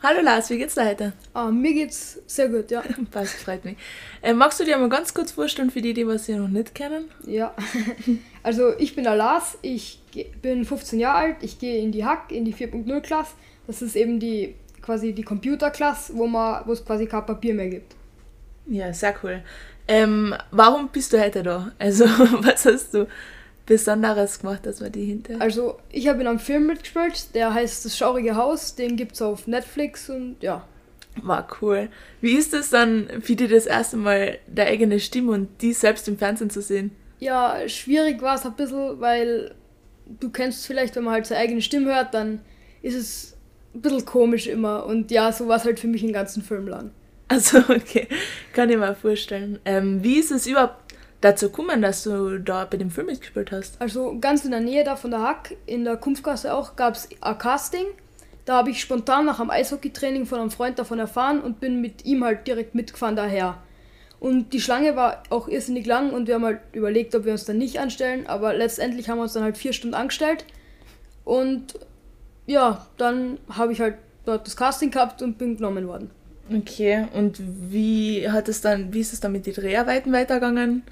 [0.00, 1.12] Hallo Lars, wie geht's dir heute?
[1.34, 2.84] Ah, mir geht's sehr gut, ja.
[3.10, 3.76] Passt, freut mich.
[4.22, 7.10] Äh, magst du dir mal ganz kurz vorstellen für die, die was noch nicht kennen?
[7.26, 7.52] Ja,
[8.44, 9.98] also ich bin der Lars, ich
[10.40, 13.32] bin 15 Jahre alt, ich gehe in die Hack, in die 4.0 Klasse.
[13.66, 17.68] Das ist eben die quasi die Computerklasse, wo man wo es quasi kein Papier mehr
[17.68, 17.96] gibt.
[18.66, 19.42] Ja, sehr cool.
[19.88, 21.72] Ähm, warum bist du heute da?
[21.76, 22.04] Also,
[22.40, 23.08] was hast du
[23.68, 25.40] Besonderes gemacht, dass wir die hinter.
[25.40, 29.22] Also, ich habe in einem Film mitgespielt, der heißt Das Schaurige Haus, den gibt es
[29.22, 30.66] auf Netflix und ja.
[31.22, 31.90] War cool.
[32.22, 36.08] Wie ist es dann für dich das erste Mal, der eigene Stimme und die selbst
[36.08, 36.92] im Fernsehen zu sehen?
[37.18, 39.54] Ja, schwierig war es ein bisschen, weil
[40.18, 42.40] du kennst vielleicht, wenn man halt seine eigene Stimme hört, dann
[42.80, 43.36] ist es
[43.74, 44.86] ein bisschen komisch immer.
[44.86, 46.90] Und ja, so war es halt für mich den ganzen Film lang.
[47.30, 48.08] Also, okay,
[48.54, 49.58] kann ich mir vorstellen.
[49.66, 50.87] Ähm, wie ist es überhaupt
[51.20, 53.80] dazu gekommen, dass du da bei dem Film mitgespielt hast?
[53.80, 57.08] Also ganz in der Nähe da von der Hack, in der Kumpfgasse auch, gab es
[57.20, 57.86] ein Casting.
[58.44, 62.06] Da habe ich spontan nach einem Eishockeytraining von einem Freund davon erfahren und bin mit
[62.06, 63.58] ihm halt direkt mitgefahren daher.
[64.20, 67.44] Und die Schlange war auch irrsinnig lang und wir haben halt überlegt, ob wir uns
[67.44, 70.44] dann nicht anstellen, aber letztendlich haben wir uns dann halt vier Stunden angestellt.
[71.24, 71.78] Und
[72.46, 76.10] ja, dann habe ich halt dort das Casting gehabt und bin genommen worden.
[76.50, 77.38] Okay, und
[77.70, 80.82] wie hat es dann, wie ist es dann mit den Dreharbeiten weitergegangen?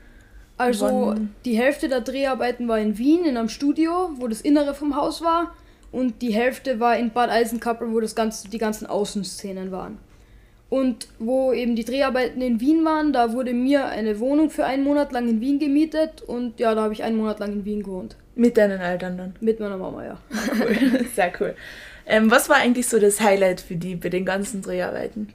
[0.59, 1.35] Also Wann?
[1.45, 5.23] die Hälfte der Dreharbeiten war in Wien in einem Studio, wo das Innere vom Haus
[5.23, 5.55] war,
[5.93, 9.99] und die Hälfte war in Bad Eisenkappel, wo das ganze, die ganzen Außenszenen waren.
[10.69, 14.83] Und wo eben die Dreharbeiten in Wien waren, da wurde mir eine Wohnung für einen
[14.83, 17.83] Monat lang in Wien gemietet und ja, da habe ich einen Monat lang in Wien
[17.84, 18.17] gewohnt.
[18.34, 19.37] Mit deinen Eltern dann?
[19.41, 20.19] Mit meiner Mama, ja.
[20.59, 21.07] Cool.
[21.15, 21.55] Sehr cool.
[22.05, 25.33] Ähm, was war eigentlich so das Highlight für die bei den ganzen Dreharbeiten?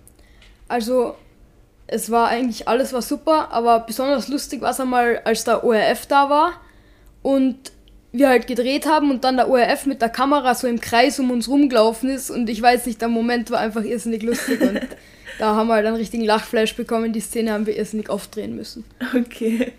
[0.68, 1.16] Also
[1.92, 6.06] es war eigentlich alles war super, aber besonders lustig war es einmal, als der ORF
[6.08, 6.54] da war
[7.22, 7.58] und
[8.14, 11.32] wir halt gedreht haben und dann der ORF mit der Kamera so im Kreis um
[11.32, 14.80] uns rumgelaufen ist und ich weiß nicht, der Moment war einfach irrsinnig lustig und
[15.40, 17.12] da haben wir halt einen richtigen Lachflash bekommen.
[17.12, 18.86] Die Szene haben wir irrsinnig oft drehen müssen.
[19.14, 19.74] Okay,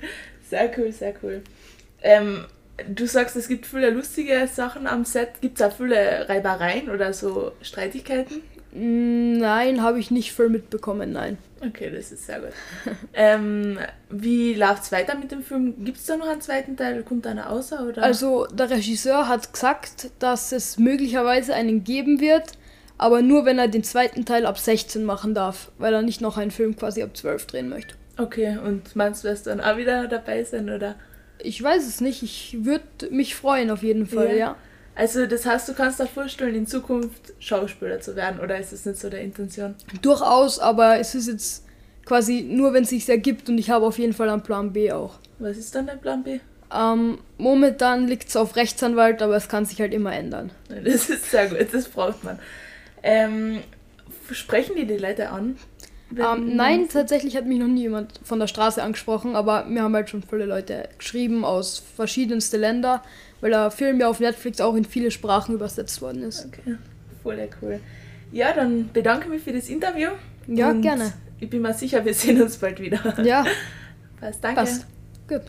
[0.49, 1.42] sehr cool, sehr cool.
[2.03, 2.45] Ähm,
[2.89, 5.41] du sagst, es gibt viele lustige Sachen am Set.
[5.41, 8.42] Gibt es auch viele Reibereien oder so Streitigkeiten?
[8.75, 11.37] Nein, habe ich nicht viel mitbekommen, nein.
[11.61, 12.53] Okay, das ist sehr gut.
[13.13, 13.79] ähm,
[14.09, 15.85] wie läuft es weiter mit dem Film?
[15.85, 17.03] Gibt es da noch einen zweiten Teil?
[17.03, 17.87] Kommt einer außer?
[17.87, 18.03] Oder?
[18.03, 22.53] Also, der Regisseur hat gesagt, dass es möglicherweise einen geben wird,
[22.97, 26.39] aber nur wenn er den zweiten Teil ab 16 machen darf, weil er nicht noch
[26.39, 27.95] einen Film quasi ab 12 drehen möchte.
[28.17, 30.95] Okay, und meinst du, wirst dann auch wieder dabei sein, oder?
[31.39, 32.23] Ich weiß es nicht.
[32.23, 34.37] Ich würde mich freuen, auf jeden Fall, ja.
[34.37, 34.57] ja.
[34.95, 38.85] Also das heißt, du kannst dir vorstellen, in Zukunft Schauspieler zu werden, oder ist das
[38.85, 39.75] nicht so der Intention?
[40.03, 41.64] Durchaus, aber es ist jetzt
[42.05, 44.92] quasi nur, wenn es sich ergibt und ich habe auf jeden Fall einen Plan B
[44.92, 45.19] auch.
[45.39, 46.41] Was ist dann dein Plan B?
[46.75, 50.51] Ähm, momentan liegt es auf Rechtsanwalt, aber es kann sich halt immer ändern.
[50.69, 52.39] Das ist sehr gut, das braucht man.
[53.03, 53.59] Ähm,
[54.30, 55.57] sprechen die die Leute an?
[56.19, 59.95] Ähm, nein, tatsächlich hat mich noch nie jemand von der Straße angesprochen, aber mir haben
[59.95, 63.01] halt schon viele Leute geschrieben aus verschiedensten Ländern
[63.42, 66.47] weil der Film ja auf Netflix auch in viele Sprachen übersetzt worden ist.
[66.47, 66.77] Okay,
[67.23, 67.80] voll cool.
[68.30, 70.08] Ja, dann bedanke mich für das Interview.
[70.47, 71.13] Ja, gerne.
[71.39, 73.23] Ich bin mir sicher, wir sehen uns bald wieder.
[73.23, 73.45] Ja.
[74.20, 74.61] Passt, danke.
[74.61, 74.86] Passt.
[75.29, 75.42] Gut.